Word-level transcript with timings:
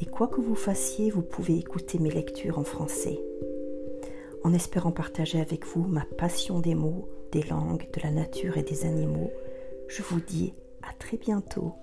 et 0.00 0.06
quoi 0.06 0.28
que 0.28 0.40
vous 0.40 0.54
fassiez, 0.54 1.10
vous 1.10 1.22
pouvez 1.22 1.58
écouter 1.58 1.98
mes 1.98 2.10
lectures 2.10 2.58
en 2.58 2.64
français. 2.64 3.20
En 4.42 4.54
espérant 4.54 4.92
partager 4.92 5.40
avec 5.40 5.66
vous 5.66 5.86
ma 5.86 6.06
passion 6.16 6.60
des 6.60 6.74
mots, 6.74 7.08
des 7.32 7.42
langues, 7.42 7.86
de 7.92 8.00
la 8.02 8.10
nature 8.10 8.56
et 8.56 8.62
des 8.62 8.86
animaux, 8.86 9.30
je 9.88 10.02
vous 10.02 10.20
dis 10.20 10.54
à 10.82 10.94
très 10.94 11.18
bientôt. 11.18 11.74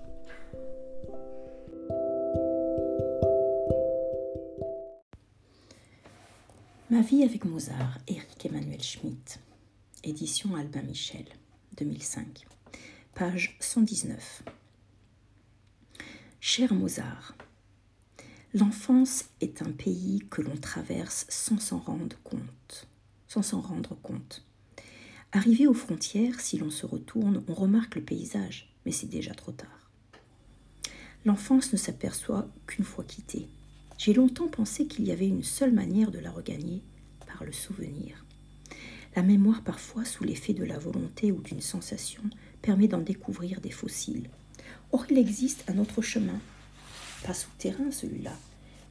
Ma 6.90 7.02
vie 7.02 7.22
avec 7.22 7.44
Mozart, 7.44 7.98
Éric 8.08 8.46
Emmanuel 8.46 8.82
Schmitt, 8.82 9.38
édition 10.02 10.56
Albin 10.56 10.82
Michel, 10.82 11.26
2005, 11.76 12.46
page 13.14 13.56
119. 13.60 14.42
Cher 16.40 16.72
Mozart, 16.72 17.34
L'enfance 18.54 19.26
est 19.42 19.60
un 19.60 19.70
pays 19.70 20.22
que 20.30 20.40
l'on 20.40 20.56
traverse 20.56 21.26
sans 21.28 21.58
s'en 21.58 21.78
rendre 21.78 22.16
compte. 22.24 22.88
Sans 23.26 23.42
s'en 23.42 23.60
rendre 23.60 23.94
compte. 24.02 24.42
Arrivé 25.32 25.66
aux 25.66 25.74
frontières, 25.74 26.40
si 26.40 26.56
l'on 26.56 26.70
se 26.70 26.86
retourne, 26.86 27.44
on 27.46 27.52
remarque 27.52 27.96
le 27.96 28.02
paysage, 28.02 28.74
mais 28.86 28.92
c'est 28.92 29.06
déjà 29.06 29.34
trop 29.34 29.52
tard. 29.52 29.90
L'enfance 31.26 31.74
ne 31.74 31.76
s'aperçoit 31.76 32.48
qu'une 32.66 32.86
fois 32.86 33.04
quittée. 33.04 33.48
J'ai 33.98 34.14
longtemps 34.14 34.48
pensé 34.48 34.86
qu'il 34.86 35.06
y 35.06 35.12
avait 35.12 35.28
une 35.28 35.42
seule 35.42 35.74
manière 35.74 36.10
de 36.10 36.18
la 36.18 36.30
regagner, 36.30 36.82
par 37.26 37.44
le 37.44 37.52
souvenir. 37.52 38.24
La 39.14 39.22
mémoire, 39.22 39.62
parfois 39.62 40.06
sous 40.06 40.24
l'effet 40.24 40.54
de 40.54 40.64
la 40.64 40.78
volonté 40.78 41.32
ou 41.32 41.42
d'une 41.42 41.60
sensation, 41.60 42.22
permet 42.62 42.88
d'en 42.88 43.02
découvrir 43.02 43.60
des 43.60 43.70
fossiles. 43.70 44.30
Or, 44.92 45.04
il 45.10 45.18
existe 45.18 45.64
un 45.68 45.76
autre 45.76 46.00
chemin, 46.00 46.40
pas 47.24 47.34
souterrain 47.34 47.90
celui-là, 47.90 48.32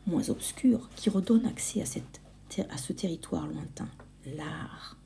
moins 0.06 0.30
obscur, 0.30 0.90
qui 0.96 1.10
redonne 1.10 1.46
accès 1.46 1.82
à, 1.82 2.78
ce 2.78 2.94
territoire 2.94 3.48
lointain, 3.48 3.90
l'art. 4.36 4.98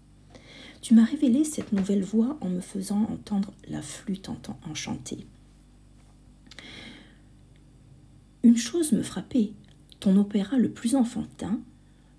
Tu 0.82 0.94
m'as 0.94 1.06
révélé 1.06 1.44
cette 1.44 1.74
nouvelle 1.74 2.04
voix 2.04 2.38
en 2.42 2.50
me 2.50 2.62
faisant 2.62 3.04
entendre 3.04 3.54
la 3.68 3.82
flûte 3.82 4.30
enchantée. 4.68 5.26
Une 8.44 8.58
chose 8.58 8.92
me 8.92 9.04
frappait, 9.04 9.52
ton 10.00 10.18
opéra 10.18 10.58
le 10.58 10.72
plus 10.72 10.96
enfantin, 10.96 11.60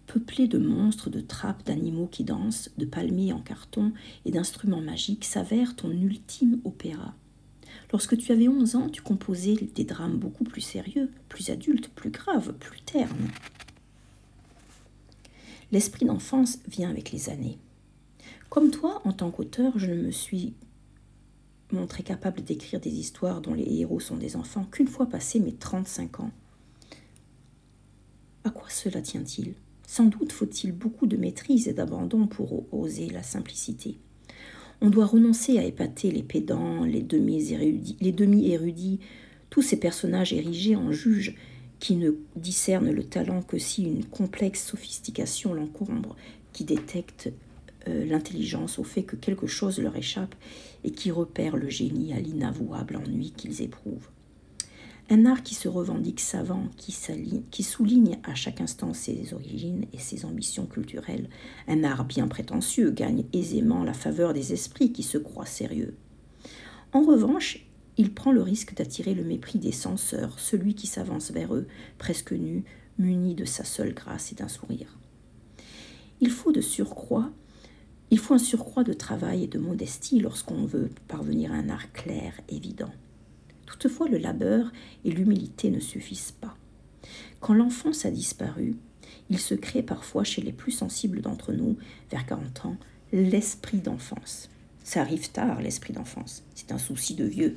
peuplé 0.07 0.47
de 0.47 0.59
monstres, 0.59 1.11
de 1.11 1.21
trappes, 1.21 1.65
d'animaux 1.65 2.07
qui 2.07 2.23
dansent, 2.23 2.71
de 2.79 2.85
palmiers 2.85 3.33
en 3.33 3.41
carton 3.41 3.93
et 4.25 4.31
d'instruments 4.31 4.81
magiques, 4.81 5.25
s'avère 5.25 5.75
ton 5.75 5.91
ultime 5.91 6.61
opéra. 6.65 7.15
Lorsque 7.93 8.17
tu 8.17 8.33
avais 8.33 8.49
11 8.49 8.77
ans, 8.77 8.89
tu 8.89 9.03
composais 9.03 9.55
des 9.75 9.85
drames 9.85 10.17
beaucoup 10.17 10.45
plus 10.45 10.61
sérieux, 10.61 11.11
plus 11.29 11.51
adultes, 11.51 11.89
plus 11.89 12.11
graves, 12.11 12.53
plus 12.55 12.81
ternes. 12.81 13.29
L'esprit 15.73 16.07
d'enfance 16.07 16.59
vient 16.69 16.91
avec 16.91 17.13
les 17.13 17.31
années. 17.31 17.59
Comme 18.51 18.71
toi, 18.71 19.01
en 19.05 19.13
tant 19.13 19.31
qu'auteur, 19.31 19.79
je 19.79 19.91
ne 19.91 20.03
me 20.03 20.11
suis 20.11 20.55
montré 21.73 22.03
capable 22.03 22.43
d'écrire 22.43 22.81
des 22.81 22.91
histoires 22.91 23.41
dont 23.41 23.55
les 23.55 23.81
héros 23.81 24.01
sont 24.01 24.17
des 24.17 24.37
enfants 24.37 24.65
qu'une 24.65 24.89
fois 24.89 25.07
passés 25.07 25.41
mes 25.41 25.55
35 25.55 26.21
ans. 26.21 26.31
À 28.45 28.51
quoi 28.51 28.69
cela 28.69 29.01
tient-il? 29.01 29.55
Sans 29.87 30.05
doute 30.05 30.33
faut-il 30.33 30.73
beaucoup 30.73 31.07
de 31.07 31.17
maîtrise 31.17 31.69
et 31.69 31.73
d'abandon 31.73 32.27
pour 32.27 32.73
oser 32.75 33.09
la 33.09 33.23
simplicité. 33.23 33.99
On 34.85 34.91
doit 34.91 35.07
renoncer 35.07 35.59
à 35.59 35.65
épater 35.65 36.11
les 36.11 36.25
pédants, 36.25 36.83
les 36.83 37.03
demi-érudits, 37.03 38.99
tous 39.49 39.63
ces 39.63 39.79
personnages 39.79 40.33
érigés 40.33 40.75
en 40.75 40.91
juges 40.91 41.37
qui 41.79 41.95
ne 41.95 42.11
discernent 42.35 42.91
le 42.91 43.05
talent 43.05 43.43
que 43.43 43.59
si 43.59 43.85
une 43.85 44.05
complexe 44.05 44.67
sophistication 44.67 45.55
l'encombre, 45.55 46.17
qui 46.53 46.65
détectent 46.65 47.33
euh, 47.87 48.05
l'intelligence 48.07 48.81
au 48.81 48.85
fait 48.85 49.05
que 49.05 49.15
quelque 49.15 49.47
chose 49.47 49.79
leur 49.79 49.95
échappe 49.95 50.35
et 50.83 50.91
qui 50.91 51.13
repèrent 51.13 51.57
le 51.57 51.69
génie 51.69 52.13
à 52.13 52.19
l'inavouable 52.19 52.97
ennui 52.97 53.33
qu'ils 53.37 53.63
éprouvent. 53.63 54.09
Un 55.11 55.27
art 55.27 55.43
qui 55.43 55.55
se 55.55 55.69
revendique 55.69 56.21
savant, 56.21 56.69
qui, 56.77 57.63
souligne 57.63 58.19
à 58.23 58.35
chaque 58.35 58.61
instant 58.61 58.95
ses 58.95 59.35
origines 59.35 59.87
et 59.93 59.99
ses 59.99 60.25
ambitions 60.25 60.67
culturelles. 60.67 61.29
Un 61.69 61.85
art 61.85 62.05
bien 62.05 62.29
prétentieux 62.29 62.91
gagne 62.91 63.25
aisément 63.33 63.85
la 63.85 63.95
faveur 63.95 64.33
des 64.33 64.53
esprits 64.53 64.93
qui 64.93 65.03
se 65.03 65.19
croient 65.19 65.45
sérieux. 65.45 65.97
En 66.93 67.03
revanche, 67.03 67.67
il 67.99 68.15
prend 68.15 68.33
le 68.33 68.43
risque 68.43 68.75
d'attirer 68.75 69.15
le 69.15 69.25
mépris 69.25 69.59
des 69.59 69.73
censeurs, 69.73 70.39
celui 70.39 70.75
qui 70.75 70.87
s'avance 70.87 71.31
vers 71.31 71.55
eux, 71.55 71.67
presque 71.99 72.33
nu, 72.33 72.65
muni 72.99 73.35
de 73.35 73.45
sa 73.45 73.65
seule 73.65 73.93
grâce 73.93 74.33
et 74.33 74.35
d'un 74.35 74.49
sourire. 74.49 74.99
Il 76.21 76.31
faut 76.31 76.53
de 76.53 76.61
surcroît, 76.61 77.31
il 78.11 78.19
faut 78.19 78.35
un 78.35 78.39
surcroît 78.39 78.85
de 78.85 78.93
travail 78.93 79.45
et 79.45 79.49
de 79.49 79.59
modestie 79.59 80.21
lorsqu'on 80.21 80.65
veut 80.65 80.91
parvenir 81.09 81.53
à 81.53 81.57
un 81.57 81.69
art 81.69 81.93
clair, 81.93 82.35
évident. 82.49 82.93
Toutefois, 83.73 84.07
le 84.07 84.19
labeur 84.19 84.71
et 85.05 85.11
l'humilité 85.11 85.71
ne 85.71 85.81
suffisent 85.81 86.35
pas. 86.39 86.55
Quand 87.41 87.55
l'enfance 87.55 88.05
a 88.05 88.11
disparu, 88.11 88.77
il 89.31 89.39
se 89.39 89.55
crée 89.55 89.83
parfois 89.83 90.25
chez 90.25 90.43
les 90.43 90.53
plus 90.53 90.73
sensibles 90.73 91.23
d'entre 91.23 91.55
nous, 91.55 91.79
vers 92.11 92.27
40 92.27 92.67
ans, 92.67 92.77
l'esprit 93.13 93.79
d'enfance. 93.79 94.51
Ça 94.85 95.01
arrive 95.01 95.31
tard, 95.31 95.63
l'esprit 95.63 95.95
d'enfance. 95.95 96.45
C'est 96.55 96.71
un 96.71 96.79
souci 96.79 97.15
de 97.15 97.25
vieux. 97.25 97.57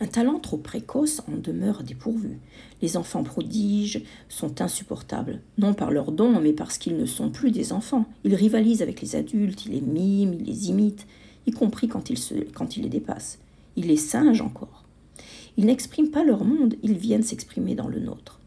Un 0.00 0.06
talent 0.06 0.40
trop 0.40 0.56
précoce 0.56 1.22
en 1.28 1.36
demeure 1.36 1.84
dépourvu. 1.84 2.38
Les 2.82 2.96
enfants 2.96 3.22
prodiges 3.22 4.02
sont 4.28 4.60
insupportables, 4.60 5.40
non 5.56 5.72
par 5.72 5.92
leurs 5.92 6.10
dons, 6.10 6.40
mais 6.40 6.52
parce 6.52 6.78
qu'ils 6.78 6.96
ne 6.96 7.06
sont 7.06 7.30
plus 7.30 7.52
des 7.52 7.72
enfants. 7.72 8.06
Ils 8.24 8.34
rivalisent 8.34 8.82
avec 8.82 9.00
les 9.00 9.14
adultes, 9.14 9.66
ils 9.66 9.72
les 9.72 9.80
miment, 9.80 10.32
ils 10.32 10.46
les 10.46 10.68
imitent, 10.68 11.06
y 11.46 11.52
compris 11.52 11.86
quand 11.86 12.10
ils, 12.10 12.18
quand 12.52 12.76
ils 12.76 12.82
les 12.82 12.88
dépassent. 12.88 13.38
Ils 13.76 13.86
les 13.86 13.96
singent 13.96 14.40
encore. 14.40 14.84
Ils 15.56 15.66
n'expriment 15.66 16.10
pas 16.10 16.24
leur 16.24 16.44
monde, 16.44 16.76
ils 16.82 16.96
viennent 16.96 17.22
s'exprimer 17.22 17.74
dans 17.74 17.88
le 17.88 18.00
nôtre. 18.00 18.40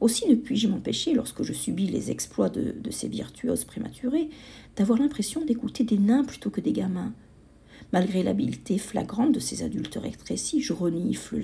Aussi 0.00 0.28
ne 0.28 0.36
puis-je 0.36 0.68
m'empêcher, 0.68 1.12
lorsque 1.12 1.42
je 1.42 1.52
subis 1.52 1.86
les 1.86 2.10
exploits 2.10 2.48
de, 2.48 2.74
ces 2.90 3.08
virtuoses 3.08 3.64
prématurées, 3.64 4.30
d'avoir 4.76 4.98
l'impression 4.98 5.44
d'écouter 5.44 5.84
des 5.84 5.98
nains 5.98 6.24
plutôt 6.24 6.50
que 6.50 6.60
des 6.60 6.72
gamins. 6.72 7.12
Malgré 7.92 8.22
l'habileté 8.22 8.78
flagrante 8.78 9.32
de 9.32 9.40
ces 9.40 9.62
adultes 9.62 9.98
rétrécis, 10.00 10.60
je 10.60 10.72
renifle 10.72 11.42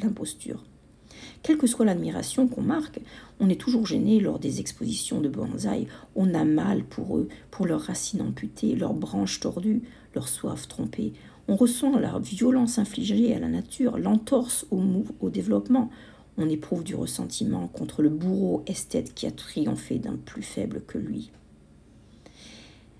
l'imposture. 0.00 0.64
Quelle 1.42 1.58
que 1.58 1.66
soit 1.66 1.84
l'admiration 1.84 2.48
qu'on 2.48 2.62
marque, 2.62 3.00
on 3.40 3.50
est 3.50 3.60
toujours 3.60 3.86
gêné 3.86 4.20
lors 4.20 4.38
des 4.38 4.60
expositions 4.60 5.20
de 5.20 5.28
bonsaï. 5.28 5.86
On 6.14 6.34
a 6.34 6.44
mal 6.44 6.84
pour 6.84 7.18
eux, 7.18 7.28
pour 7.50 7.66
leurs 7.66 7.82
racines 7.82 8.22
amputées, 8.22 8.74
leurs 8.74 8.94
branches 8.94 9.40
tordues, 9.40 9.82
leurs 10.14 10.28
soifs 10.28 10.68
trompées. 10.68 11.12
On 11.48 11.56
ressent 11.56 11.98
la 11.98 12.18
violence 12.18 12.78
infligée 12.78 13.34
à 13.34 13.38
la 13.38 13.48
nature, 13.48 13.98
l'entorse 13.98 14.66
au, 14.70 14.80
au 15.20 15.30
développement. 15.30 15.90
On 16.38 16.48
éprouve 16.48 16.84
du 16.84 16.94
ressentiment 16.94 17.68
contre 17.68 18.02
le 18.02 18.08
bourreau 18.08 18.62
esthète 18.66 19.14
qui 19.14 19.26
a 19.26 19.30
triomphé 19.30 19.98
d'un 19.98 20.16
plus 20.16 20.42
faible 20.42 20.82
que 20.86 20.98
lui. 20.98 21.30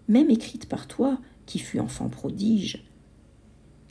Même 0.08 0.30
écrites 0.30 0.68
par 0.68 0.86
toi, 0.86 1.18
qui 1.46 1.58
fus 1.58 1.80
enfant 1.80 2.08
prodige, 2.08 2.84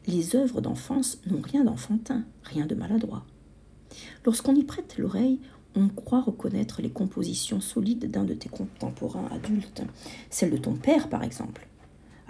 les 0.08 0.36
œuvres 0.36 0.62
d'enfance 0.62 1.20
n'ont 1.28 1.42
rien 1.42 1.64
d'enfantin, 1.64 2.24
rien 2.44 2.66
de 2.66 2.76
maladroit. 2.76 3.26
Lorsqu'on 4.26 4.56
y 4.56 4.64
prête 4.64 4.98
l'oreille, 4.98 5.40
on 5.76 5.88
croit 5.88 6.22
reconnaître 6.22 6.82
les 6.82 6.90
compositions 6.90 7.62
solides 7.62 8.10
d'un 8.12 8.24
de 8.24 8.34
tes 8.34 8.50
contemporains 8.50 9.30
adultes, 9.32 9.84
celles 10.30 10.52
de 10.52 10.58
ton 10.58 10.74
père 10.74 11.08
par 11.10 11.24
exemple. 11.24 11.68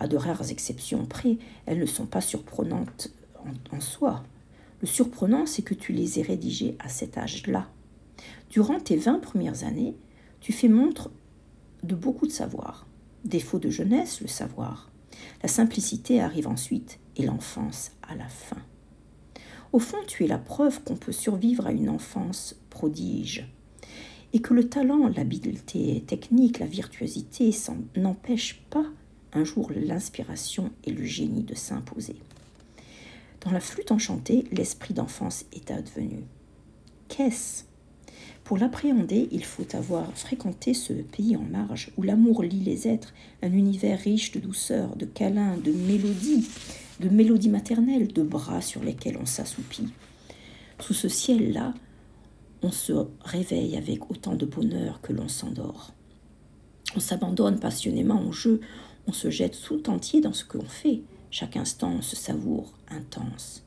À 0.02 0.08
de 0.08 0.18
rares 0.18 0.50
exceptions 0.50 1.06
près, 1.06 1.38
elles 1.68 1.78
ne 1.78 1.86
sont 1.86 2.08
pas 2.08 2.22
surprenantes 2.22 3.12
en, 3.72 3.80
soi. 3.80 4.24
Le 4.80 4.88
surprenant, 4.88 5.46
c'est 5.46 5.62
que 5.62 5.76
tu 5.76 5.94
les 5.94 6.18
aies 6.18 6.24
rédigées 6.24 6.76
à 6.80 6.90
cet 6.90 7.20
âge-là. 7.20 7.70
Durant 8.50 8.80
tes 8.80 8.96
vingt 8.96 9.20
premières 9.20 9.64
années, 9.64 9.96
tu 10.40 10.54
fais 10.54 10.70
montre 10.70 11.12
de 11.84 11.94
beaucoup 11.94 12.26
de 12.26 12.32
savoir. 12.32 12.88
Défaut 13.26 13.60
de 13.60 13.70
jeunesse, 13.70 14.22
le 14.22 14.28
savoir. 14.28 14.90
La 15.44 15.48
simplicité 15.48 16.20
arrive 16.20 16.48
ensuite 16.48 16.98
et 17.16 17.24
l'enfance 17.24 17.92
à 18.02 18.16
la 18.16 18.28
fin. 18.28 18.58
Au 19.72 19.78
fond, 19.78 20.00
tu 20.08 20.24
es 20.24 20.28
la 20.28 20.40
preuve 20.40 20.82
qu'on 20.82 20.96
peut 20.96 21.12
survivre 21.12 21.68
à 21.68 21.74
une 21.74 21.90
enfance 21.90 22.56
prodige. 22.72 23.48
et 24.34 24.40
que 24.40 24.56
le 24.56 24.68
talent, 24.68 25.10
l'habileté 25.10 26.04
technique, 26.08 26.58
la 26.58 26.66
virtuosité 26.66 27.52
n'empêchent 27.98 28.64
pas 28.72 28.88
un 29.34 29.44
jour 29.44 29.72
l'inspiration 29.76 30.72
et 30.84 30.92
le 30.92 31.04
génie 31.04 31.44
de 31.44 31.56
s'imposer. 31.56 32.16
Dans 33.42 33.52
la 33.52 33.60
flûte 33.60 33.92
enchantée, 33.92 34.46
l'esprit 34.52 34.94
d'enfance 34.94 35.46
est 35.54 35.72
advenu. 35.72 36.24
Qu'est-ce? 37.08 37.64
Pour 38.44 38.58
l'appréhender, 38.58 39.30
il 39.32 39.46
faut 39.46 39.76
avoir 39.76 40.12
fréquenté 40.14 40.74
ce 40.74 40.94
pays 40.94 41.36
en 41.36 41.44
marge 41.44 41.92
où 41.98 42.04
l'amour 42.04 42.44
lie 42.44 42.64
les 42.64 42.88
êtres, 42.88 43.14
un 43.42 43.54
univers 43.54 44.00
riche 44.00 44.32
de 44.32 44.40
douceur, 44.40 44.96
de 44.96 45.06
câlins, 45.06 45.58
de 45.58 45.72
mélodies, 45.72 46.48
de 47.00 47.10
mélodies 47.10 47.50
maternelles, 47.50 48.12
de 48.12 48.24
bras 48.24 48.62
sur 48.62 48.84
lesquels 48.84 49.18
on 49.18 49.26
s'assoupit. 49.26 49.88
Sous 50.80 50.94
ce 50.94 51.08
ciel-là, 51.08 51.74
on 52.62 52.72
se 52.72 52.94
réveille 53.22 53.78
avec 53.78 54.12
autant 54.12 54.36
de 54.36 54.46
bonheur 54.46 55.02
que 55.02 55.14
l'on 55.14 55.28
s'endort. 55.28 55.94
On 56.96 57.00
s'abandonne 57.00 57.60
passionnément 57.60 58.22
au 58.24 58.32
jeu, 58.32 58.60
on 59.12 59.14
se 59.14 59.30
jette 59.30 59.62
tout 59.62 59.90
entier 59.90 60.22
dans 60.22 60.32
ce 60.32 60.46
que 60.46 60.58
l'on 60.58 60.64
fait. 60.64 61.02
Chaque 61.32 61.58
instant, 61.58 62.02
se 62.02 62.16
savoure 62.16 62.72
intense. 62.90 63.62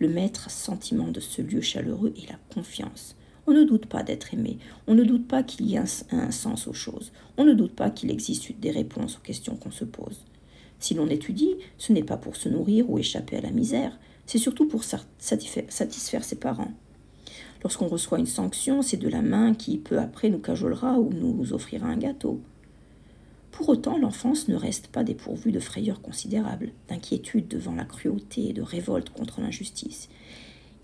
Le 0.00 0.08
maître 0.08 0.50
sentiment 0.50 1.06
de 1.06 1.20
ce 1.20 1.40
lieu 1.40 1.60
chaleureux 1.60 2.12
est 2.16 2.28
la 2.28 2.38
confiance. 2.52 3.14
On 3.46 3.52
ne 3.52 3.62
doute 3.62 3.86
pas 3.86 4.02
d'être 4.02 4.34
aimé, 4.34 4.58
on 4.88 4.96
ne 4.96 5.04
doute 5.04 5.28
pas 5.28 5.44
qu'il 5.44 5.66
y 5.66 5.76
ait 5.76 5.84
un, 6.10 6.30
sens 6.32 6.66
aux 6.66 6.72
choses, 6.72 7.12
on 7.36 7.44
ne 7.44 7.54
doute 7.54 7.76
pas 7.76 7.90
qu'il 7.90 8.10
existe 8.10 8.58
des 8.58 8.72
réponses 8.72 9.18
aux 9.18 9.24
questions 9.24 9.54
qu'on 9.54 9.70
se 9.70 9.84
pose. 9.84 10.24
Si 10.80 10.94
l'on 10.94 11.06
étudie, 11.06 11.54
ce 11.78 11.92
n'est 11.92 12.02
pas 12.02 12.16
pour 12.16 12.34
se 12.34 12.48
nourrir 12.48 12.90
ou 12.90 12.98
échapper 12.98 13.36
à 13.36 13.42
la 13.42 13.52
misère, 13.52 13.96
c'est 14.26 14.38
surtout 14.38 14.66
pour 14.66 14.82
satisfaire 14.82 16.24
ses 16.24 16.36
parents. 16.36 16.72
Lorsqu'on 17.62 17.86
reçoit 17.86 18.18
une 18.18 18.26
sanction, 18.26 18.82
c'est 18.82 18.96
de 18.96 19.08
la 19.08 19.22
main 19.22 19.54
qui 19.54 19.78
peu 19.78 20.00
après 20.00 20.28
nous 20.28 20.40
cajolera 20.40 20.98
ou 20.98 21.12
nous 21.12 21.52
offrira 21.52 21.86
un 21.86 21.98
gâteau. 21.98 22.40
Pour 23.50 23.68
autant, 23.68 23.98
l'enfance 23.98 24.48
ne 24.48 24.54
reste 24.54 24.88
pas 24.88 25.04
dépourvue 25.04 25.52
de 25.52 25.60
frayeurs 25.60 26.00
considérables, 26.00 26.72
d'inquiétude 26.88 27.48
devant 27.48 27.74
la 27.74 27.84
cruauté 27.84 28.50
et 28.50 28.52
de 28.52 28.62
révolte 28.62 29.10
contre 29.10 29.40
l'injustice. 29.40 30.08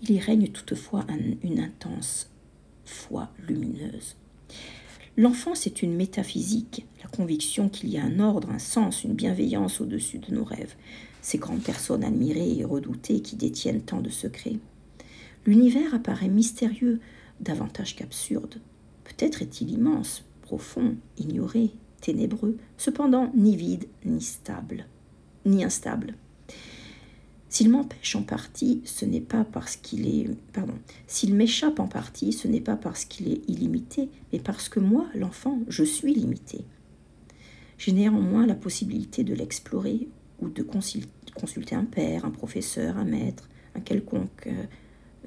Il 0.01 0.11
y 0.11 0.19
règne 0.19 0.49
toutefois 0.49 1.05
une 1.43 1.59
intense 1.59 2.29
foi 2.83 3.29
lumineuse. 3.47 4.15
L'enfance 5.17 5.65
est 5.65 5.81
une 5.81 5.95
métaphysique, 5.95 6.85
la 7.01 7.09
conviction 7.09 7.69
qu'il 7.69 7.89
y 7.89 7.97
a 7.97 8.03
un 8.03 8.19
ordre, 8.19 8.49
un 8.49 8.59
sens, 8.59 9.05
une 9.05 9.13
bienveillance 9.13 9.79
au-dessus 9.79 10.19
de 10.19 10.33
nos 10.35 10.43
rêves, 10.43 10.75
ces 11.21 11.37
grandes 11.37 11.63
personnes 11.63 12.03
admirées 12.03 12.57
et 12.57 12.65
redoutées 12.65 13.21
qui 13.21 13.37
détiennent 13.37 13.81
tant 13.81 14.01
de 14.01 14.09
secrets. 14.09 14.59
L'univers 15.45 15.93
apparaît 15.93 16.27
mystérieux 16.27 16.99
davantage 17.39 17.95
qu'absurde. 17.95 18.59
Peut-être 19.05 19.41
est-il 19.41 19.71
immense, 19.71 20.25
profond, 20.41 20.95
ignoré, 21.17 21.71
ténébreux, 22.05 22.55
cependant 22.77 23.31
ni 23.35 23.55
vide, 23.55 23.85
ni 24.05 24.21
stable, 24.21 24.85
ni 25.43 25.63
instable. 25.63 26.13
S'il 27.49 27.69
m'empêche 27.69 28.15
en 28.15 28.21
partie, 28.21 28.81
ce 28.85 29.05
n'est 29.05 29.21
pas 29.21 29.43
parce 29.43 29.75
qu'il 29.75 30.07
est. 30.07 30.29
Pardon. 30.53 30.75
S'il 31.07 31.33
m'échappe 31.33 31.79
en 31.79 31.87
partie, 31.87 32.31
ce 32.31 32.47
n'est 32.47 32.61
pas 32.61 32.75
parce 32.75 33.05
qu'il 33.05 33.31
est 33.31 33.41
illimité, 33.47 34.09
mais 34.31 34.39
parce 34.39 34.69
que 34.69 34.79
moi, 34.79 35.07
l'enfant, 35.15 35.59
je 35.67 35.83
suis 35.83 36.13
limité. 36.13 36.65
J'ai 37.79 37.91
néanmoins 37.91 38.45
la 38.45 38.55
possibilité 38.55 39.23
de 39.23 39.33
l'explorer 39.33 40.07
ou 40.41 40.49
de 40.49 40.63
consulter 40.63 41.75
un 41.75 41.85
père, 41.85 42.25
un 42.25 42.31
professeur, 42.31 42.97
un 42.97 43.05
maître, 43.05 43.49
un 43.73 43.79
quelconque 43.79 44.47
euh, 44.47 44.65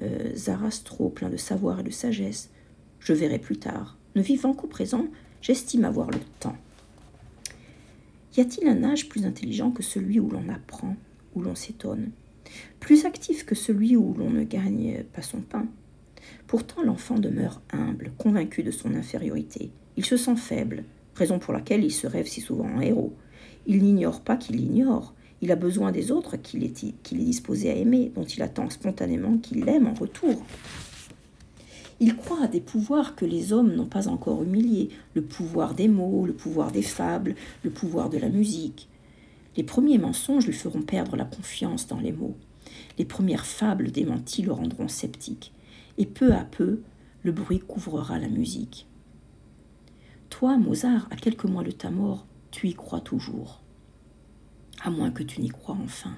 euh, 0.03 0.35
Zarastro 0.35 1.09
plein 1.09 1.29
de 1.29 1.37
savoir 1.37 1.81
et 1.81 1.83
de 1.83 1.91
sagesse. 1.91 2.51
Je 2.99 3.13
verrai 3.13 3.39
plus 3.39 3.57
tard. 3.57 3.97
Ne 4.15 4.21
vivant 4.21 4.53
qu'au 4.53 4.67
présent, 4.67 5.07
j'estime 5.41 5.83
avoir 5.83 6.09
le 6.09 6.19
temps. 6.39 6.57
Y 8.39 8.41
a-t-il 8.41 8.69
un 8.69 8.85
âge 8.85 9.09
plus 9.09 9.25
intelligent 9.25 9.69
que 9.69 9.83
celui 9.83 10.17
où 10.17 10.29
l'on 10.29 10.47
apprend, 10.47 10.95
où 11.35 11.41
l'on 11.41 11.55
s'étonne? 11.55 12.11
Plus 12.79 13.03
actif 13.03 13.45
que 13.45 13.53
celui 13.53 13.97
où 13.97 14.15
l'on 14.17 14.29
ne 14.29 14.45
gagne 14.45 15.03
pas 15.11 15.21
son 15.21 15.41
pain? 15.41 15.65
Pourtant 16.47 16.81
l'enfant 16.81 17.19
demeure 17.19 17.61
humble, 17.73 18.13
convaincu 18.17 18.63
de 18.63 18.71
son 18.71 18.95
infériorité. 18.95 19.71
Il 19.97 20.05
se 20.05 20.15
sent 20.15 20.37
faible, 20.37 20.85
raison 21.15 21.37
pour 21.37 21.53
laquelle 21.53 21.83
il 21.83 21.91
se 21.91 22.07
rêve 22.07 22.27
si 22.27 22.39
souvent 22.39 22.69
en 22.69 22.79
héros. 22.79 23.13
Il 23.67 23.83
n'ignore 23.83 24.21
pas 24.21 24.37
qu'il 24.37 24.57
ignore. 24.61 25.13
Il 25.41 25.51
a 25.51 25.57
besoin 25.57 25.91
des 25.91 26.09
autres 26.09 26.37
qu'il 26.37 26.63
est, 26.63 26.81
est 26.85 27.13
disposé 27.13 27.69
à 27.69 27.75
aimer, 27.75 28.09
dont 28.15 28.23
il 28.23 28.41
attend 28.41 28.69
spontanément 28.69 29.37
qu'il 29.37 29.65
l'aime 29.65 29.87
en 29.87 29.93
retour. 29.93 30.45
Il 32.01 32.15
croit 32.15 32.43
à 32.43 32.47
des 32.47 32.61
pouvoirs 32.61 33.15
que 33.15 33.25
les 33.25 33.51
hommes 33.51 33.73
n'ont 33.73 33.85
pas 33.85 34.07
encore 34.07 34.41
humiliés, 34.41 34.89
le 35.15 35.21
pouvoir 35.21 35.73
des 35.73 35.89
mots, 35.89 36.25
le 36.25 36.33
pouvoir 36.33 36.71
des 36.71 36.81
fables, 36.81 37.35
le 37.63 37.69
pouvoir 37.69 38.09
de 38.09 38.17
la 38.17 38.29
musique. 38.29 38.87
Les 39.57 39.63
premiers 39.63 39.97
mensonges 39.97 40.45
lui 40.45 40.53
feront 40.53 40.81
perdre 40.81 41.17
la 41.17 41.25
confiance 41.25 41.87
dans 41.87 41.99
les 41.99 42.13
mots. 42.13 42.37
Les 42.97 43.05
premières 43.05 43.45
fables 43.45 43.91
démenties 43.91 44.43
le 44.43 44.53
rendront 44.53 44.87
sceptique. 44.87 45.51
Et 45.97 46.05
peu 46.05 46.33
à 46.33 46.45
peu, 46.45 46.81
le 47.23 47.33
bruit 47.33 47.59
couvrira 47.59 48.17
la 48.17 48.29
musique. 48.29 48.87
Toi, 50.29 50.57
Mozart, 50.57 51.07
à 51.11 51.17
quelques 51.17 51.45
mois 51.45 51.63
de 51.63 51.71
ta 51.71 51.89
mort, 51.89 52.25
tu 52.51 52.69
y 52.69 52.73
crois 52.73 53.01
toujours. 53.01 53.61
À 54.81 54.89
moins 54.89 55.11
que 55.11 55.23
tu 55.23 55.41
n'y 55.41 55.49
crois 55.49 55.77
enfin. 55.83 56.15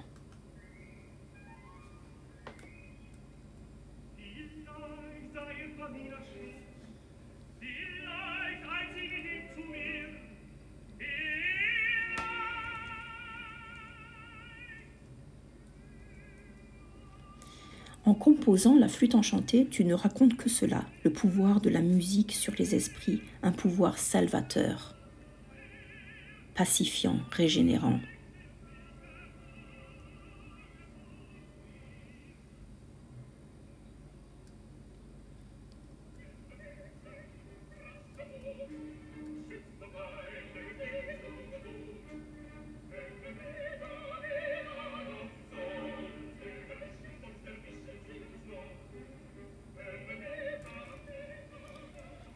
En 18.12 18.14
composant 18.14 18.76
la 18.76 18.90
flûte 18.90 19.16
enchantée, 19.16 19.66
tu 19.72 19.86
ne 19.86 19.94
racontes 19.94 20.36
que 20.36 20.50
cela, 20.50 20.84
le 21.06 21.14
pouvoir 21.14 21.62
de 21.62 21.70
la 21.70 21.80
musique 21.80 22.34
sur 22.34 22.54
les 22.60 22.76
esprits, 22.76 23.22
un 23.42 23.54
pouvoir 23.54 23.98
salvateur, 23.98 24.96
pacifiant, 26.54 27.16
régénérant. 27.32 28.02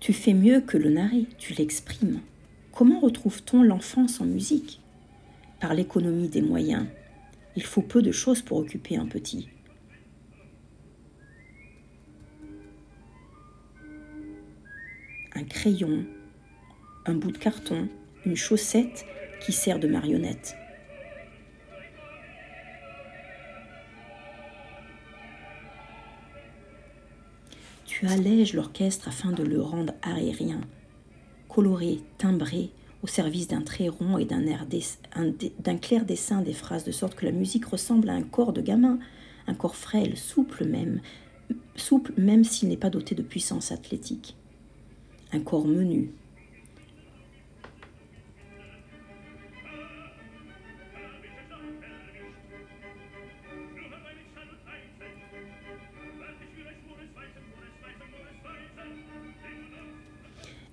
Tu 0.05 0.13
fais 0.13 0.35
mieux 0.35 0.61
que 0.61 0.77
le 0.77 0.91
narrer, 0.91 1.25
tu 1.39 1.53
l'exprimes. 1.55 2.21
Comment 2.71 2.99
retrouve-t-on 2.99 3.63
l'enfance 3.63 4.21
en 4.21 4.25
musique? 4.25 4.79
Par 5.59 5.73
l'économie 5.73 6.29
des 6.29 6.43
moyens. 6.43 6.85
Il 7.55 7.63
faut 7.63 7.81
peu 7.81 8.03
de 8.03 8.11
choses 8.11 8.43
pour 8.43 8.59
occuper 8.59 8.97
un 8.97 9.07
petit. 9.07 9.49
Un 15.33 15.43
crayon, 15.43 16.05
un 17.07 17.15
bout 17.15 17.31
de 17.31 17.39
carton, 17.39 17.89
une 18.27 18.35
chaussette 18.35 19.07
qui 19.41 19.53
sert 19.53 19.79
de 19.79 19.87
marionnette. 19.87 20.55
Tu 28.05 28.11
allèges 28.11 28.53
l'orchestre 28.53 29.07
afin 29.07 29.31
de 29.31 29.41
le 29.41 29.59
rendre 29.59 29.93
aérien, 30.03 30.61
coloré, 31.49 32.01
timbré, 32.19 32.69
au 33.01 33.07
service 33.07 33.47
d'un 33.47 33.61
trait 33.61 33.87
rond 33.89 34.19
et 34.19 34.25
d'un 34.25 35.77
clair 35.77 36.05
dessin 36.05 36.41
des 36.41 36.53
phrases, 36.53 36.83
de 36.83 36.91
sorte 36.91 37.15
que 37.15 37.25
la 37.25 37.31
musique 37.31 37.65
ressemble 37.65 38.09
à 38.09 38.13
un 38.13 38.21
corps 38.21 38.53
de 38.53 38.61
gamin, 38.61 38.99
un 39.47 39.55
corps 39.55 39.75
frêle, 39.75 40.17
souple 40.17 40.65
même, 40.65 41.01
souple 41.75 42.13
même 42.17 42.43
s'il 42.43 42.69
n'est 42.69 42.77
pas 42.77 42.91
doté 42.91 43.15
de 43.15 43.23
puissance 43.23 43.71
athlétique. 43.71 44.35
Un 45.33 45.39
corps 45.39 45.67
menu, 45.67 46.11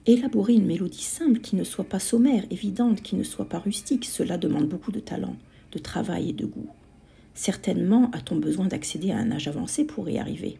Élaborer 0.05 0.55
une 0.55 0.67
mélodie 0.67 1.03
simple 1.03 1.39
qui 1.39 1.55
ne 1.55 1.63
soit 1.63 1.89
pas 1.89 2.01
sommaire, 2.01 2.45
évidente, 2.51 3.03
qui 3.03 3.15
ne 3.15 3.23
soit 3.23 3.49
pas 3.49 3.61
rustique, 3.61 4.05
cela 4.05 4.37
demande 4.37 4.69
beaucoup 4.69 4.91
de 4.91 4.99
talent, 4.99 5.37
de 5.71 5.79
travail 5.79 6.31
et 6.31 6.33
de 6.33 6.45
goût. 6.45 6.71
Certainement 7.35 8.11
a-t-on 8.11 8.37
besoin 8.37 8.67
d'accéder 8.67 9.13
à 9.13 9.19
un 9.19 9.31
âge 9.31 9.47
avancé 9.47 9.85
pour 9.85 10.09
y 10.11 10.19
arriver. 10.19 10.59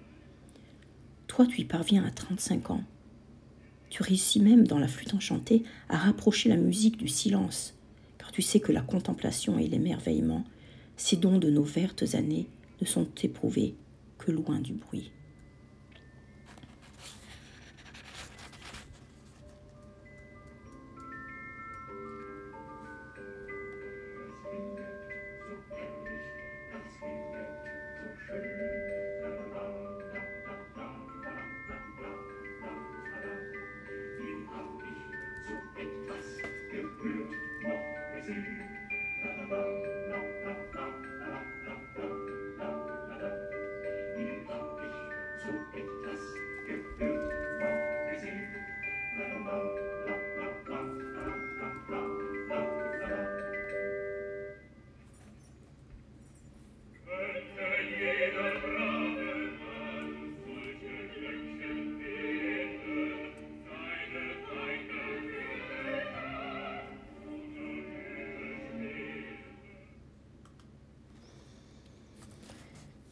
Toi, 1.27 1.47
tu 1.47 1.63
y 1.63 1.65
parviens 1.65 2.05
à 2.05 2.11
35 2.13 2.71
ans. 2.71 2.85
Tu 3.91 4.05
réussis 4.05 4.39
même, 4.39 4.65
dans 4.65 4.79
la 4.79 4.87
flûte 4.87 5.13
enchantée, 5.13 5.65
à 5.89 5.97
rapprocher 5.97 6.49
la 6.49 6.57
musique 6.57 6.97
du 6.97 7.09
silence, 7.09 7.75
car 8.19 8.31
tu 8.31 8.43
sais 8.43 8.61
que 8.61 8.71
la 8.71 8.81
contemplation 8.81 9.59
et 9.59 9.67
l'émerveillement, 9.67 10.45
ces 10.97 11.17
dons 11.17 11.39
de 11.39 11.51
nos 11.51 11.65
vertes 11.65 12.15
années, 12.15 12.47
ne 12.81 12.87
sont 12.87 13.09
éprouvés 13.25 13.75
que 14.19 14.31
loin 14.31 14.61
du 14.61 14.73
bruit. 14.73 15.11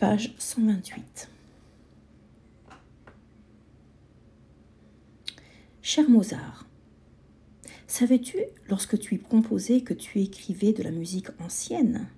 Page 0.01 0.33
128. 0.39 1.29
Cher 5.83 6.09
Mozart, 6.09 6.67
savais-tu, 7.87 8.39
lorsque 8.71 8.99
tu 8.99 9.17
y 9.17 9.19
composais, 9.19 9.83
que 9.83 9.93
tu 9.93 10.23
écrivais 10.23 10.73
de 10.73 10.83
la 10.83 10.91
musique 10.91 11.27
ancienne? 11.39 12.09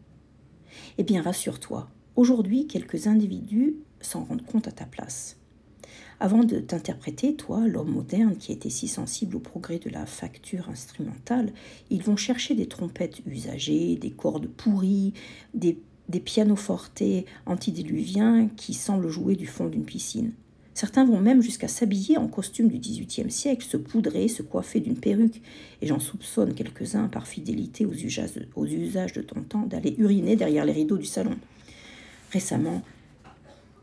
Eh 0.96 1.02
bien, 1.02 1.22
rassure-toi, 1.22 1.90
aujourd'hui, 2.14 2.68
quelques 2.68 3.08
individus 3.08 3.74
s'en 4.00 4.22
rendent 4.22 4.46
compte 4.46 4.68
à 4.68 4.72
ta 4.72 4.86
place. 4.86 5.38
Avant 6.20 6.44
de 6.44 6.60
t'interpréter, 6.60 7.34
toi, 7.34 7.66
l'homme 7.66 7.90
moderne 7.90 8.36
qui 8.36 8.52
était 8.52 8.70
si 8.70 8.86
sensible 8.86 9.34
au 9.34 9.40
progrès 9.40 9.80
de 9.80 9.90
la 9.90 10.06
facture 10.06 10.68
instrumentale, 10.68 11.52
ils 11.90 12.04
vont 12.04 12.14
chercher 12.14 12.54
des 12.54 12.68
trompettes 12.68 13.22
usagées, 13.26 13.96
des 13.96 14.12
cordes 14.12 14.46
pourries, 14.46 15.14
des 15.52 15.82
des 16.12 16.20
pianofortes 16.20 17.02
antidiluviens 17.46 18.48
qui 18.56 18.74
semblent 18.74 19.08
jouer 19.08 19.34
du 19.34 19.46
fond 19.46 19.66
d'une 19.66 19.84
piscine. 19.84 20.32
Certains 20.74 21.04
vont 21.04 21.20
même 21.20 21.42
jusqu'à 21.42 21.68
s'habiller 21.68 22.16
en 22.16 22.28
costume 22.28 22.68
du 22.68 22.78
XVIIIe 22.78 23.30
siècle, 23.30 23.64
se 23.64 23.76
poudrer, 23.76 24.28
se 24.28 24.42
coiffer 24.42 24.80
d'une 24.80 24.96
perruque, 24.98 25.42
et 25.80 25.86
j'en 25.86 26.00
soupçonne 26.00 26.54
quelques-uns 26.54 27.08
par 27.08 27.26
fidélité 27.26 27.84
aux 27.84 27.92
usages, 27.92 28.34
de, 28.34 28.46
aux 28.54 28.66
usages 28.66 29.12
de 29.12 29.22
ton 29.22 29.42
temps 29.42 29.66
d'aller 29.66 29.94
uriner 29.98 30.36
derrière 30.36 30.64
les 30.64 30.72
rideaux 30.72 30.96
du 30.96 31.04
salon. 31.04 31.36
Récemment, 32.30 32.82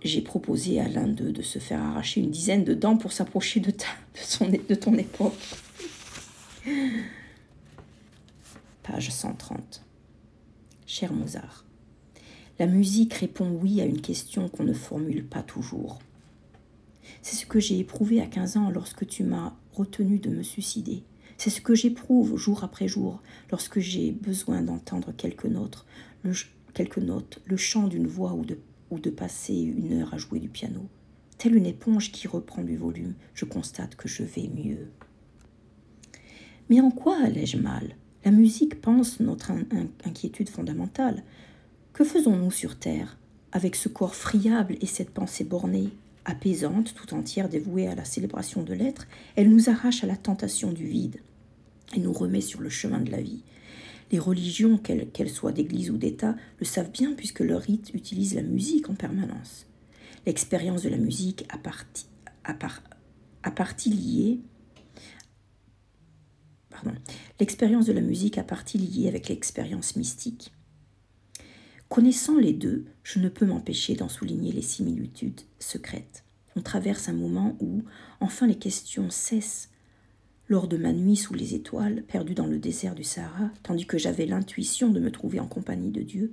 j'ai 0.04 0.22
proposé 0.22 0.80
à 0.80 0.88
l'un 0.88 1.08
d'eux 1.08 1.32
de 1.32 1.42
se 1.42 1.60
faire 1.60 1.82
arracher 1.82 2.22
une 2.22 2.32
dizaine 2.32 2.64
de 2.64 2.74
dents 2.74 2.98
pour 2.98 3.12
s'approcher 3.12 3.60
de, 3.60 3.72
de, 3.72 4.68
de 4.68 4.76
ton 4.76 4.96
époque. 4.98 5.34
Page 8.84 9.10
130. 9.10 9.84
Cher 10.88 11.14
Mozart, 11.14 11.66
la 12.60 12.68
musique 12.68 13.14
répond 13.14 13.50
oui 13.50 13.80
à 13.80 13.86
une 13.86 14.02
question 14.02 14.50
qu'on 14.50 14.66
ne 14.66 14.74
formule 14.74 15.26
pas 15.26 15.42
toujours. 15.42 16.00
C'est 17.22 17.36
ce 17.36 17.46
que 17.46 17.60
j'ai 17.60 17.80
éprouvé 17.80 18.22
à 18.22 18.26
15 18.26 18.58
ans 18.58 18.70
lorsque 18.70 19.08
tu 19.08 19.24
m'as 19.24 19.54
retenu 19.74 20.20
de 20.20 20.30
me 20.30 20.44
suicider. 20.44 21.04
C'est 21.38 21.50
ce 21.50 21.62
que 21.62 21.74
j'éprouve 21.74 22.36
jour 22.36 22.66
après 22.66 22.90
jour 22.90 23.22
lorsque 23.50 23.80
j'ai 23.80 24.12
besoin 24.12 24.62
d'entendre 24.62 25.14
quelques 25.16 25.46
notes, 25.46 25.86
le, 26.24 27.58
chant 27.58 27.88
d'une 27.88 28.08
voix 28.08 28.38
ou 28.92 29.00
de 29.00 29.10
passer 29.10 29.56
une 29.56 29.94
heure 29.94 30.14
à 30.14 30.18
jouer 30.18 30.40
du 30.40 30.50
piano. 30.50 30.88
Telle 31.38 31.56
une 31.56 31.66
éponge 31.66 32.12
qui 32.12 32.28
reprend 32.28 32.64
du 32.64 32.76
volume, 32.76 33.14
je 33.34 33.46
constate 33.46 33.96
que 33.96 34.10
je 34.10 34.24
vais 34.24 34.50
mieux. 34.54 34.92
Mais 36.70 36.82
en 36.82 36.92
quoi 36.92 37.18
allais-je 37.24 37.58
mal? 37.58 37.96
La 38.26 38.32
musique 38.32 38.82
pense 38.82 39.22
notre 39.22 39.54
inquiétude 40.04 40.50
fondamentale. 40.50 41.24
Que 42.00 42.06
faisons-nous 42.06 42.50
sur 42.50 42.80
Terre 42.80 43.18
avec 43.52 43.76
ce 43.76 43.90
corps 43.90 44.16
friable 44.16 44.78
et 44.80 44.86
cette 44.86 45.10
pensée 45.10 45.44
bornée, 45.44 45.90
apaisante, 46.24 46.94
tout 46.94 47.14
entière 47.14 47.50
dévouée 47.50 47.88
à 47.88 47.96
la 47.96 48.06
célébration 48.06 48.64
de 48.64 48.74
l'être? 48.74 49.06
Elle 49.36 49.50
nous 49.50 49.70
arrache 49.70 50.02
à 50.06 50.08
la 50.08 50.16
tentation 50.16 50.72
du 50.72 50.86
vide 50.86 51.20
et 51.94 52.00
nous 52.00 52.14
remet 52.14 52.40
sur 52.40 52.62
le 52.62 52.70
chemin 52.70 53.02
de 53.02 53.12
la 53.12 53.20
vie. 53.20 53.44
Les 54.14 54.20
religions, 54.20 54.78
qu'elles 54.78 55.30
soient 55.30 55.52
d'église 55.52 55.92
ou 55.92 55.98
d'État, 55.98 56.38
le 56.60 56.66
savent 56.66 56.90
bien 56.90 57.12
puisque 57.12 57.42
leur 57.42 57.60
rite 57.60 57.92
utilise 57.94 58.34
la 58.34 58.44
musique 58.44 58.90
en 58.90 58.96
permanence. 58.96 59.66
L'expérience 60.26 60.84
de 60.84 60.90
la 60.90 60.98
musique 60.98 61.46
à 61.50 61.58
partie 61.58 62.08
liée 63.90 64.40
L'expérience 67.42 67.88
de 67.88 67.94
la 67.94 68.00
musique 68.00 68.38
a 68.38 68.44
partie 68.44 68.78
liée 68.78 69.10
avec 69.10 69.28
l'expérience 69.28 69.98
mystique. 69.98 70.54
Connaissant 71.90 72.38
les 72.38 72.54
deux, 72.54 72.86
je 73.02 73.18
ne 73.18 73.30
peux 73.30 73.48
m'empêcher 73.48 73.96
d'en 73.96 74.10
souligner 74.10 74.52
les 74.52 74.62
similitudes 74.62 75.42
secrètes. 75.58 76.24
On 76.56 76.62
traverse 76.62 77.10
un 77.10 77.14
moment 77.14 77.58
où, 77.60 77.84
enfin, 78.20 78.46
les 78.46 78.60
questions 78.60 79.10
cessent. 79.10 79.72
Lors 80.48 80.68
de 80.68 80.78
ma 80.78 80.94
nuit 80.94 81.16
sous 81.16 81.34
les 81.34 81.56
étoiles, 81.56 82.04
perdue 82.04 82.36
dans 82.36 82.46
le 82.46 82.60
désert 82.60 82.94
du 82.94 83.04
Sahara, 83.04 83.50
tandis 83.64 83.88
que 83.88 83.98
j'avais 83.98 84.28
l'intuition 84.28 84.92
de 84.92 85.00
me 85.00 85.10
trouver 85.10 85.40
en 85.40 85.48
compagnie 85.48 85.90
de 85.90 86.04
Dieu, 86.04 86.30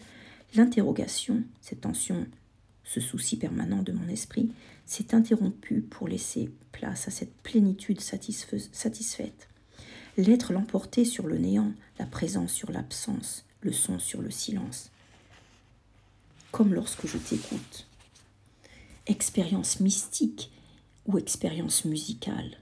l'interrogation, 0.54 1.42
cette 1.62 1.80
tension, 1.80 2.26
ce 2.84 3.00
souci 3.00 3.38
permanent 3.38 3.82
de 3.82 3.92
mon 3.92 4.08
esprit, 4.08 4.52
s'est 4.84 5.14
interrompue 5.14 5.80
pour 5.80 6.06
laisser 6.06 6.50
place 6.72 7.08
à 7.08 7.10
cette 7.10 7.34
plénitude 7.42 8.00
satisfaite. 8.02 9.48
L'être 10.18 10.52
l'emportait 10.52 11.06
sur 11.06 11.26
le 11.26 11.38
néant, 11.38 11.72
la 11.98 12.04
présence 12.04 12.52
sur 12.52 12.70
l'absence, 12.70 13.46
le 13.62 13.72
son 13.72 13.98
sur 13.98 14.20
le 14.20 14.30
silence 14.30 14.90
comme 16.56 16.72
lorsque 16.72 17.06
je 17.06 17.18
t'écoute. 17.18 17.86
Expérience 19.04 19.78
mystique 19.78 20.50
ou 21.04 21.18
expérience 21.18 21.84
musicale. 21.84 22.56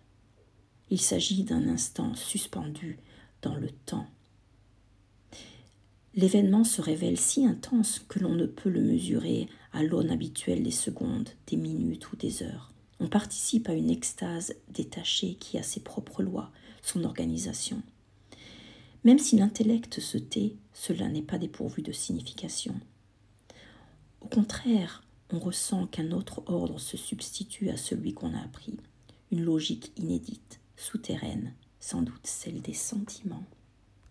Il 0.91 1.01
s'agit 1.01 1.45
d'un 1.45 1.69
instant 1.69 2.13
suspendu 2.17 2.99
dans 3.41 3.55
le 3.55 3.71
temps. 3.87 4.09
L'événement 6.17 6.65
se 6.65 6.83
révèle 6.83 7.21
si 7.21 7.47
intense 7.47 8.01
que 8.09 8.19
l'on 8.19 8.35
ne 8.35 8.47
peut 8.47 8.69
le 8.69 8.81
mesurer 8.81 9.49
à 9.73 9.85
l'aune 9.85 10.11
habituelle 10.11 10.65
des 10.65 10.73
secondes, 10.73 11.29
des 11.47 11.57
minutes 11.57 12.11
ou 12.11 12.17
des 12.17 12.43
heures. 12.43 12.73
On 12.99 13.07
participe 13.07 13.69
à 13.69 13.75
une 13.75 13.91
extase 13.91 14.57
détachée 14.71 15.35
qui 15.35 15.57
a 15.57 15.63
ses 15.63 15.79
propres 15.79 16.25
lois, 16.25 16.51
son 16.83 17.05
organisation. 17.05 17.81
Même 19.05 19.21
si 19.21 19.37
l'intellect 19.37 20.01
se 20.01 20.19
tait, 20.19 20.57
cela 20.73 21.07
n'est 21.07 21.23
pas 21.23 21.39
dépourvu 21.39 21.83
de 21.83 21.93
signification. 21.93 22.75
Au 24.25 24.27
contraire, 24.27 25.03
on 25.31 25.39
ressent 25.39 25.87
qu'un 25.87 26.11
autre 26.11 26.43
ordre 26.47 26.81
se 26.81 26.97
substitue 26.97 27.69
à 27.69 27.77
celui 27.77 28.15
qu'on 28.15 28.33
a 28.33 28.41
appris, 28.41 28.79
une 29.31 29.45
logique 29.45 29.93
inédite, 29.99 30.61
souterraine, 30.77 31.53
sans 31.79 32.01
doute 32.01 32.27
celle 32.27 32.63
des 32.63 32.73
sentiments. 32.73 33.45